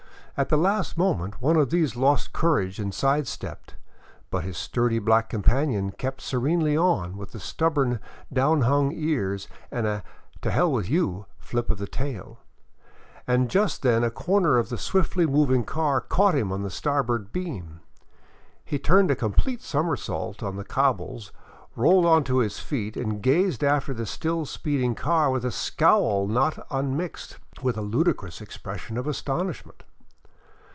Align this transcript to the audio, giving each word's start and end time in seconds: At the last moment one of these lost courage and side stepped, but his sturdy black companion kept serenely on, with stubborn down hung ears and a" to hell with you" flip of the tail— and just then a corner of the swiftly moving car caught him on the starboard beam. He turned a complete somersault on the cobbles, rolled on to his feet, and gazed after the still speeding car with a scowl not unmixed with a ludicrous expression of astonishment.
At 0.37 0.49
the 0.49 0.57
last 0.57 0.97
moment 0.97 1.39
one 1.39 1.55
of 1.55 1.69
these 1.69 1.95
lost 1.95 2.33
courage 2.33 2.79
and 2.79 2.91
side 2.95 3.27
stepped, 3.27 3.75
but 4.31 4.43
his 4.43 4.57
sturdy 4.57 4.97
black 4.97 5.29
companion 5.29 5.91
kept 5.91 6.19
serenely 6.19 6.75
on, 6.75 7.15
with 7.15 7.39
stubborn 7.39 7.99
down 8.33 8.61
hung 8.61 8.91
ears 8.91 9.47
and 9.69 9.85
a" 9.85 10.03
to 10.41 10.49
hell 10.49 10.71
with 10.71 10.89
you" 10.89 11.27
flip 11.37 11.69
of 11.69 11.77
the 11.77 11.85
tail— 11.85 12.39
and 13.27 13.51
just 13.51 13.83
then 13.83 14.03
a 14.03 14.09
corner 14.09 14.57
of 14.57 14.69
the 14.69 14.79
swiftly 14.79 15.27
moving 15.27 15.63
car 15.63 16.01
caught 16.01 16.33
him 16.33 16.51
on 16.51 16.63
the 16.63 16.71
starboard 16.71 17.31
beam. 17.31 17.81
He 18.65 18.79
turned 18.79 19.11
a 19.11 19.15
complete 19.15 19.61
somersault 19.61 20.41
on 20.41 20.55
the 20.55 20.65
cobbles, 20.65 21.31
rolled 21.75 22.05
on 22.07 22.23
to 22.23 22.37
his 22.39 22.57
feet, 22.57 22.97
and 22.97 23.21
gazed 23.21 23.63
after 23.63 23.93
the 23.93 24.07
still 24.07 24.45
speeding 24.47 24.95
car 24.95 25.29
with 25.29 25.45
a 25.45 25.51
scowl 25.51 26.25
not 26.25 26.65
unmixed 26.71 27.37
with 27.61 27.77
a 27.77 27.81
ludicrous 27.83 28.41
expression 28.41 28.97
of 28.97 29.05
astonishment. 29.05 29.83